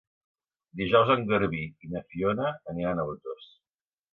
[0.81, 3.53] Dijous en Garbí i na Fiona aniran a Otos.